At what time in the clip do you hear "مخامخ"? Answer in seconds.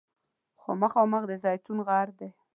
0.83-1.23